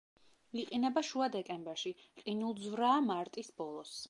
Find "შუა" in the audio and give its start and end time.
1.11-1.27